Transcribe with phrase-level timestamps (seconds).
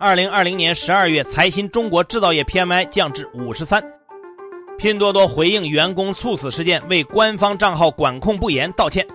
[0.00, 3.84] 二零二零年十二月财新中国制造业 PMI 降至五十三。
[4.78, 9.06] 拼多多回应员工猝死事件，为官方账号管控不严道歉。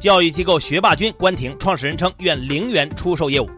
[0.00, 3.48] 教育机构学霸君关停，创始人称愿零元出售业务。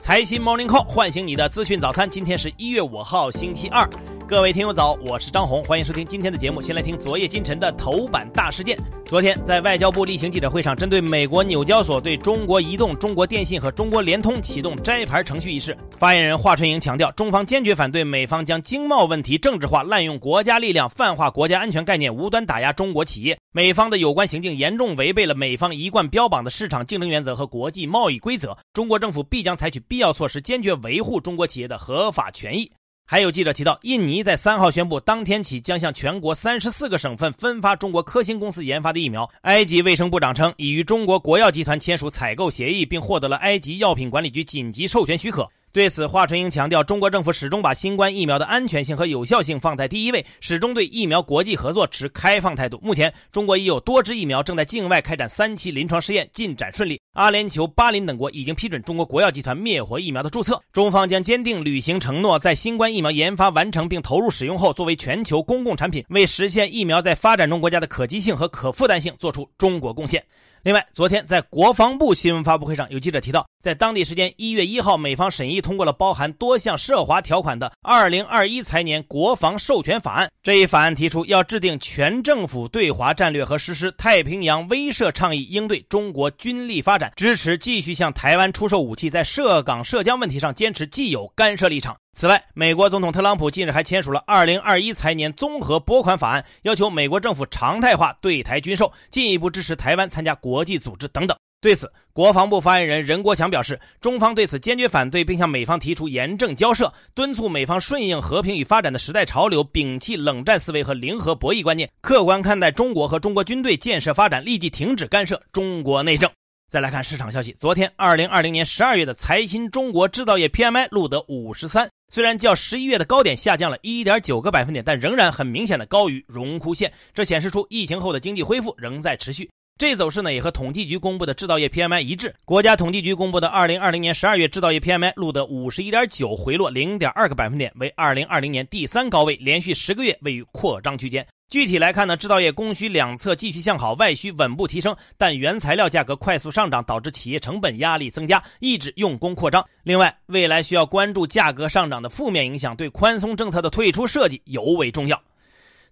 [0.00, 3.88] 财新 Morning Call 唤醒你的资讯早餐，今天是一月五号，星期二。
[4.26, 6.58] 各位听友早，我是张红，欢迎收听今天的节目。
[6.58, 8.74] 先来听昨夜今晨的头版大事件。
[9.04, 23.38] 昨天在外交部例行记者会上，针对美国纽交所对中国移动、中国电信和中国联通启动摘牌程序一事，发言人华春莹强调，中方坚决反对美方将经贸问题政治化、滥用国家力量、泛化国家安全概念、无端打压中国企业。
[23.52, 28.56] 美方的有关行径严重违背了美方一贯标榜的市场竞争原则和国际贸易规则。
[28.72, 32.72] 中国政府必将采取必要措施，坚决维护中国企业的合法权益。
[33.06, 39.30] 还有记者提到，印尼在三号宣布，当天起将向全国三十四个省份分发中国科兴公司研发的疫苗。
[39.42, 45.46] 埃及卫生部长称，已与中国国药集团签署采购协议，并获得了埃及药品管理局紧急授权许可。
[45.74, 52.78] 对此，华春莹强调，中国政府始终把新冠疫苗的安全性和有效性放在第一位，始终对疫苗国际合作持开放态度。
[52.80, 57.00] 目前，中国已有多支疫苗正在境外开展三期临床试验，进展顺利。
[57.14, 60.62] 阿联酋、巴林等国已经批准中国国药集团灭活疫苗的注册。
[60.72, 70.24] 中方将坚定履行承诺，在新冠疫苗研发完成并投入使用后，作为全球公共产品，为实现疫苗在发展中国家的可及性和可负担性做出中国贡献。
[70.64, 80.30] 另外，昨天在国防部新闻发布会上，有记者提到，在当地时间一月一号，美方审议通过了包含多项涉华条款的二零二一财年国防授权法案。
[80.42, 91.94] 这一法案提出，要制定全政府对华战略和实施太平洋威慑倡议，应对中国军力发展，支持继续向台湾出售武器，在涉港涉疆问题上坚持既有干涉立场。
[92.14, 101.36] 此外，美国总统特朗普近日还签署了二零二一财年综合拨款法案，要求美国政府常态化对台军售，进一步支持台湾参加国际组织等等。
[101.60, 116.30] 对此，国防部发言人任国强表示，中方对此坚决反对，并向美方提出严正交涉，敦促美方顺应和平与发展的时代潮流，摒弃冷战思维和零和博弈观念，客观看待中国和中国军队建设发展，立即停止干涉中国内政。
[116.70, 121.88] 再来看市场消息，昨天二零二零年十二月的财新中国制造业 PMI 录得五十三。
[122.08, 129.50] 虽然较十一月的高点下降了一点九个百分点，但仍然很明显的高于荣枯线，这显示出疫情后的经济恢复仍在持续。
[129.76, 132.32] 这走势呢，也和统计局公布的制造业 PMI 一致。
[132.44, 141.26] 国家统计局公布的二零二零年十二月制造业 PMI 录得五十一点九，回落零点二个百分点，为二零二零年第三高位，连续十个月位于扩张区间。
[141.50, 149.64] 具体来看呢，制造业供需两侧继续向好，外需稳步提升，但原材料价格快速上涨，导致企业成本压力增加，抑制用工扩张。
[149.82, 155.20] 另外，未来需要关注价格上涨的负面影响，对宽松政策的退出设计尤为重要。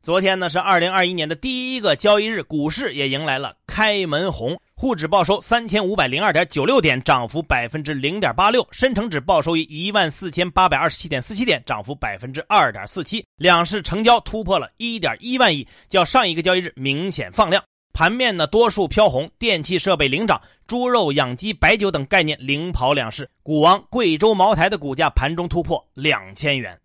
[0.02, 4.60] 昨天呢是二零二一年的第一个交易日，股市也迎来了开门红。
[4.74, 13.24] 沪指报收三千五百零二点九六点，涨幅百分之零点八六；深成指报收于一万四千八百二十七点四七点，涨幅百分之二点四七。
[13.36, 17.62] 两市成交突破了一点一万亿，较上一个交易日明显放量。
[17.92, 23.30] 盘面呢多数飘红，电气设备领涨，猪肉、养鸡、白酒等概念领跑两市。
[23.44, 26.76] 股王贵州茅台的股价盘中突破两千元。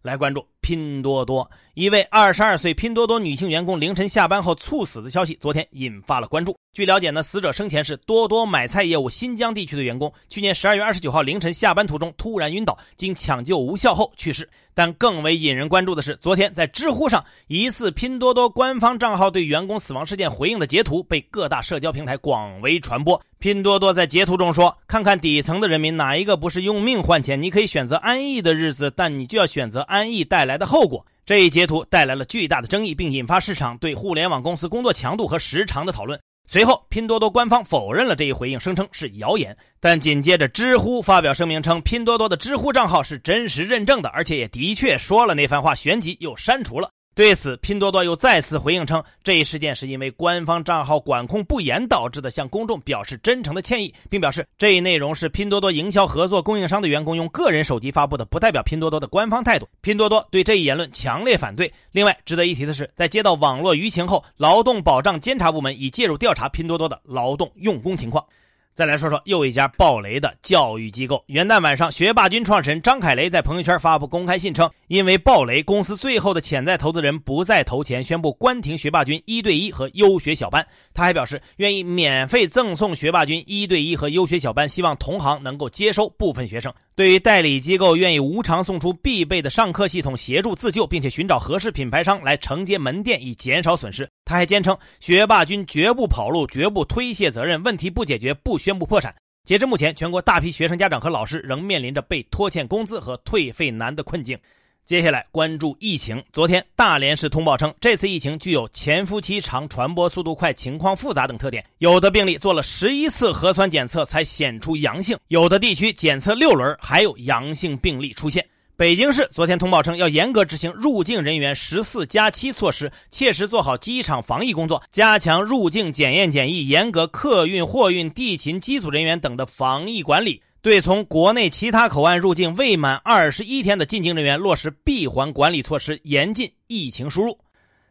[0.00, 1.48] 来关注拼多多。
[1.74, 6.56] 一位二十二岁拼多多女性员工凌晨下班后猝死的消息，昨天引发了关注。
[6.72, 14.48] 据了解呢，死者生前是多多买菜业务新疆地区的员工，去年十二月二十九号凌晨下班途中突然晕倒，经抢救无效后去世。
[14.74, 23.20] 但更为引人关注的是，昨天在知乎上，疑似拼多多官方账号对员工死亡事件回应的截图被各大社交平台广为传播。
[23.38, 27.42] 拼多多在截图中说：“看看底层的人民，哪一个不是用命换钱？
[27.42, 36.20] 你可以选择安逸的日子，但你就要选择安逸带来来的后果。”这一截图带来了巨大的争议，并引发市场对互联网公司工作强度和时长的讨论。
[36.46, 39.56] 随后，拼多多官方否认了这一回应，声称是谣言。
[39.80, 46.90] 但紧接着，知乎发表声明称，拼多多的知乎账号是真实认证的，而且也的确说了那番话，旋即又删除了。
[47.14, 59.68] 对此，拼多多又再次回应称，这一事件是因为官方账号管控不严导致的，向公众表示真诚的歉意，并表示这一内容是拼多多营销合作供应商的员工用个人手机发布的，不代表拼多多的官方态度。
[59.82, 61.70] 拼多多对这一言论强烈反对。
[61.90, 68.24] 另外，值得一提的是，在接到网络舆情后，劳动保障监察部门已介入调查拼多多的劳动用工情况。
[68.74, 71.22] 再来说说又一家暴雷的教育机构。
[71.26, 80.66] 元旦晚上，学霸君创始人张凯雷在朋友圈发布公开信称，因为暴雷，公司最后的潜在投资人不再投钱，宣布关停学霸君一对一和优学小班。
[80.94, 86.72] 他还表示愿意免费赠送学霸君一对一和优学小班，希望同行能够接收部分学生。
[86.94, 99.14] 对于代理机构愿意无偿送出必备的上课系统协助自救，并且寻找合适品牌商来承接门店以减少损失，他还坚称学霸君绝不跑路，绝不推卸责任，问题不解决不宣布破产。
[99.44, 104.38] 截至目前，全国大批学生家长和老师仍面临着被拖欠工资和退费难的困境。
[104.84, 106.20] 接下来关注疫情。
[106.32, 111.64] 昨天，大连市通报称，这次疫情具有潜伏期长、传播速度快、情况复杂等特点。
[111.78, 118.44] 有的病例做了十一次核酸检测才显出阳性，有的地区检测六轮还有阳性病例出现。
[118.76, 130.42] 北京市昨天通报称，要严格执行入境人员十四加七措施，切实做好机场防疫工作，加强入境检验检疫，严格客运、货运、地勤机组人员等的防疫管理。
[130.62, 137.36] 对从国内其他口岸入境未满二十一天的进京人员，落实闭环管理措施，严禁疫情输入。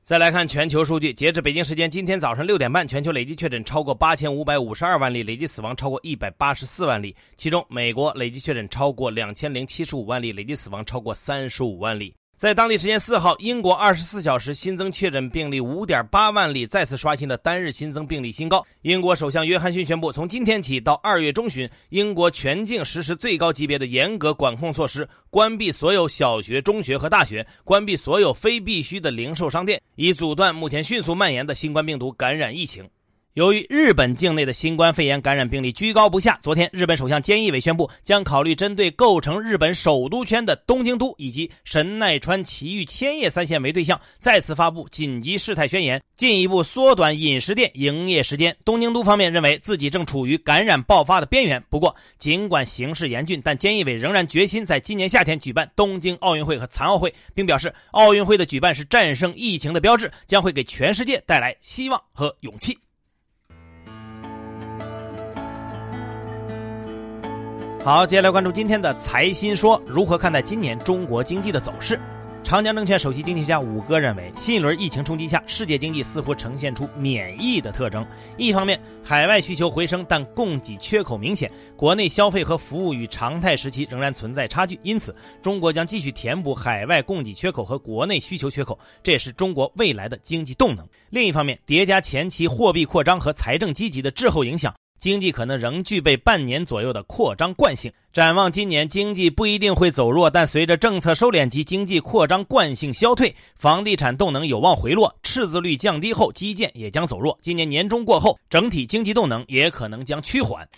[0.04, 7.14] 再来看全球数据，截至北京时间今天早上六点半，全球累计确诊超过八千五百五十二万例，累计死亡超过一百八十四万例。
[7.36, 12.16] 其中，美国累计确诊超过两千零七十五万例，累计死亡超过三十五万例。
[12.42, 18.66] 在当地时间四号，英国二十四小时新增确诊病例五点八万例，再次刷新了单日新增病例新高。
[18.82, 32.90] 英国首相约翰逊宣布，从今天起到二月中旬，英国全境实施最高级别的严格管控措施，关闭所有小学、中学和大学，关闭所有非必须的零售商店，以阻断目前迅速蔓延的新冠病毒感染疫情。
[33.34, 48.54] 由于日本境内的新冠肺炎感染病例居高不下，昨天日本首相菅义伟宣布，将考虑针对构成日本首都圈的东京都以及神奈川埼玉千叶三县为对象，再次发布紧急事态宣言，进一步缩短饮食店营业时间。
[48.66, 62.78] 东京都方面认为自己正处于感染爆发的边缘，不过尽管形势严峻，但菅义伟仍然决心在今年夏天举办东京奥运会和残奥会，并表示奥运会的举办是战胜疫情的标志，将会给全世界带来希望和勇气。
[67.84, 72.00] 好，接下来关注今天的财新说，如何看待今年中国经济的走势？
[72.44, 78.06] 长江证券首席经济学家武哥认为，新一轮疫情冲击下，世界经济似乎呈现出免疫的特征。
[78.38, 84.80] 一方面，海外需求回升，但供给缺口明显；国内消费和服务与常态时期仍然存在差距。
[84.84, 90.88] 因此，中国将继续填补海外供给缺口和国内需求缺口，这也是中国未来的经济动能。
[91.10, 94.72] 另一方面，叠加前期货币扩张和财政积极的滞后影响。
[95.02, 97.92] 经济可能仍具备半年左右的扩张惯性。
[98.14, 107.36] 展望今年，经济不一定会走弱，但随着政策收敛及经济扩张惯性消退，房地产动能有望回落，赤字率降低后，基建也将走弱。
[107.42, 110.70] 今年年中过后，整体经济动能也可能将趋缓。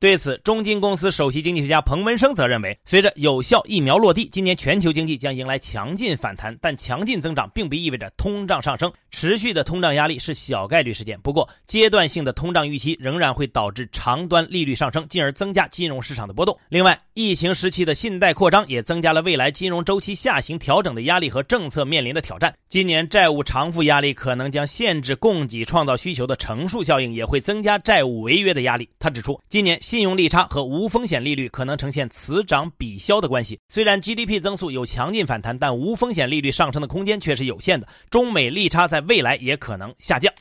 [0.00, 6.56] 对此，中金公司首席经济学家彭文生则认为，随着有效疫苗落地，今年全球经济将迎来强劲反弹。
[6.58, 11.20] 但强劲增长并不意味着通胀上升，持续的通胀压力是小概率事件。
[11.20, 16.58] 不过，阶段性的通胀预期仍然会导致长端利率上升，进而增加金融市场的波动。
[16.70, 22.54] 另外，疫情时期的信贷扩张也增加了未来金融周期下行调整的压力和政策面临的挑战。
[22.70, 28.88] 今年债务偿付压力可能将限制供给创造需求的乘数效应，也会增加债务违约的压力。
[28.98, 29.78] 他指出，今年。
[29.90, 33.58] 信用利差和无风险利率可能呈现此涨彼消的关系。
[33.66, 37.88] 虽然 GDP 增速有强劲反弹，但无风险利率上升的空间却是有限的。
[38.08, 40.32] 中美利差在未来也可能下降。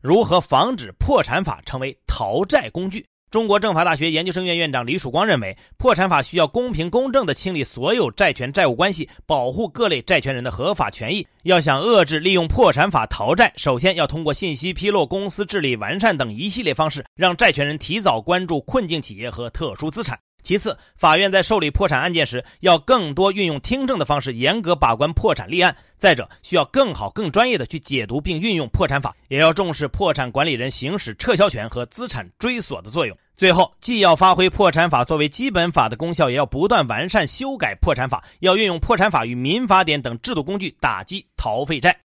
[0.00, 3.04] 如何防止破产法成为逃债工具？
[3.36, 11.26] 中国政法大学研究生院院长李曙光认为，破产法需要公平公正地清理所有债权债务关系，保护各类债权人的合法权益。
[11.42, 20.18] 要想遏制利用破产法逃债，首先要通过信息披露、公司治理完善等一系列方式，让债权人提早关注困境企业和特殊资产。
[20.46, 25.76] 其次，法院在受理破产案件时，要更多运用听证的方式，严格把关破产立案。
[25.96, 33.18] 再者，需要更好、更专业的去解读并运用破产法，也要重视破产管理人行使撤销权和资产追索的作用。
[33.34, 42.05] 最后，既要发挥破产法作为基本法的功效，也要不断完善修改破产法，要运用破产法与民法典等制度工具打击逃废债。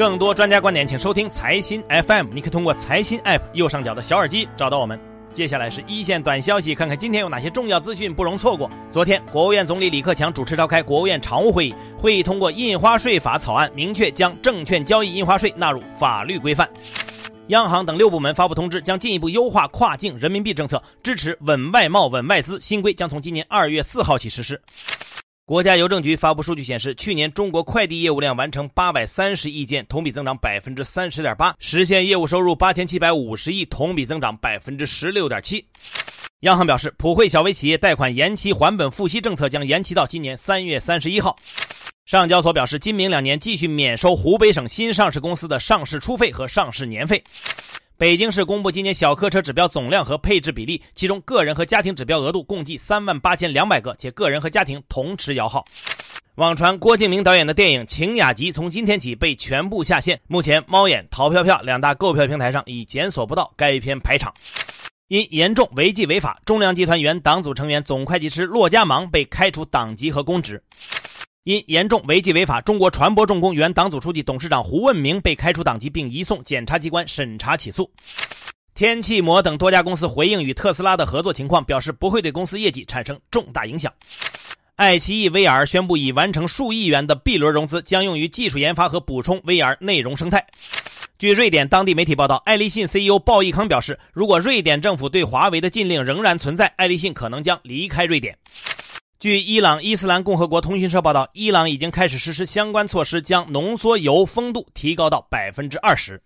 [0.00, 2.28] 更多专家观点，请收听财新 FM。
[2.32, 4.98] 你可以通过财新 App 右上角的小耳机找到我们。
[5.34, 8.70] 接下来是一线短消息，看看今天有哪些重要资讯不容错过。
[8.90, 16.66] 昨天，国务院总理李克强主持召开国务院常务会议，会议通过印花税法草案，明确将证券交易印花税纳入法律规范。
[17.48, 22.58] 央行等六部门发布通知，将进一步优化跨境人民币政策，支持稳外贸、稳外资。
[22.58, 24.58] 新规将从今年二月四号起实施。
[25.50, 35.66] 国家邮政局发布数据显示，去年中国快递业务量完成八百三十亿件，同比增长百分之三十点八，实现业务收入八千七百五十亿，同比增长百分之十六点七。
[36.42, 41.34] 央行表示，普惠小微企业贷款延期还本付息政策将延期到今年三月三十一号。
[42.06, 47.20] 上交所表示，今明两年继续免收湖北省新上市公司的上市初费和上市年费。
[48.00, 55.62] 北京市公布今年小客车指标总量和配置比例，其中个人和家庭指标额度共计三万八千两百个，且个人和家庭同持摇号。
[56.36, 60.18] 网传郭敬明导演的电影《晴雅集》从今天起被全部下线。
[60.28, 64.32] 目前，猫眼、淘票票两大购票平台上已检索不到该片排场。
[65.08, 70.62] 因严重违纪违法，中粮集团原党组成员、总会计师骆家芒被开除党籍和公职。
[71.44, 77.90] 因严重违纪违法，中国船舶重工原党组书记、董事长胡问明被开除党籍，并移送检察机关审查起诉。
[78.74, 83.90] 天气膜等多家公司回应与特斯拉的合作情况，表示不会对公司业绩产生重大影响。
[84.76, 90.46] 爱奇艺 VR 宣布已完成数亿元的 B 轮融资，将用于技术研发和补充 VR 内容生态。
[91.18, 98.36] 据瑞典当地媒体报道，爱立信 CEO 鲍义康表示，如果瑞典政府对华为的禁令仍然存在，爱立信可能将离开瑞典。
[99.20, 106.18] 据伊朗伊斯兰共和国通讯社报道，伊朗已经开始实施相关措施，将浓缩铀丰度提高到百分之二十。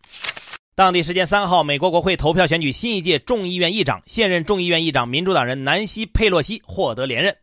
[0.77, 7.37] 当地时间三号，美国国会投票选举新一届众议院议长，现任众议院议长民主党人南希·佩洛西获得连任。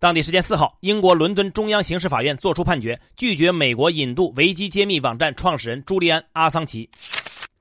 [0.00, 6.88] 当地时间四号，英国伦敦中央刑事法院作出判决，拒绝美国引渡维基揭秘网站创始人朱利安·阿桑奇。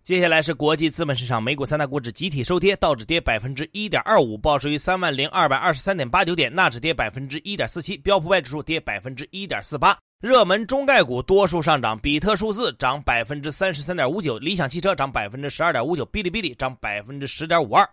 [0.04, 9.96] 接下来是国际资本市场，美股三大股指集体收跌，道指跌百分之一点二五，报收于三万零二百二十三点八九点；纳指跌百分之一点四七，标普外指数跌百分之一点四八。
[10.20, 17.88] 热门中概股多数上涨，比特数字涨百分之三十三点五九，理想汽车涨百分之十二点五九，哔哩哔哩涨百分之十点五二。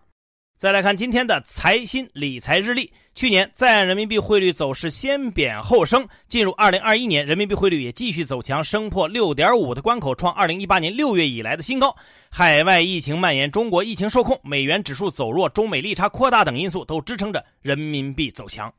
[0.58, 2.92] 再来看今天的财新理财日历。
[3.14, 11.94] 去年在岸人民币汇率走势先贬后升，进入二零二一年，人民币汇率也继续走强，升破六点五的关口，创二零一八年六月以来的新高。
[12.28, 18.72] 海外疫情蔓延，中国疫情受控，美元指数走弱，中美利差扩大等因素都支撑着人民币走强。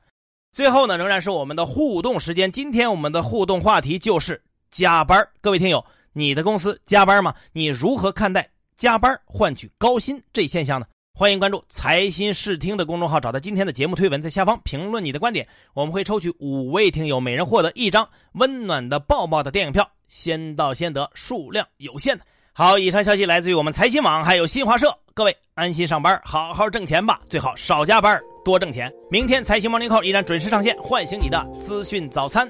[0.51, 2.51] 最后呢，仍然是我们的互动时间。
[2.51, 5.25] 今天我们的互动话题就是加班。
[5.39, 7.33] 各位听友，你的公司加班吗？
[7.53, 8.45] 你如何看待
[8.75, 10.85] 加班换取高薪这一现象呢？
[11.19, 22.17] 欢迎关注财新视听的公众号，找到今天的节目推文，在下方评论你的观点，我们会抽取五位听友，每人获得一张温暖的抱抱的电影票，先到先得，数量有限。
[22.53, 24.97] 好，以上消息来自于我们财新网，还有新华社。
[25.13, 28.89] 各位安心上班，好好挣钱吧，最好少加班，多挣钱。
[29.11, 32.49] 明天财新 Morning Call 依然准时上线，唤醒你的资讯早餐。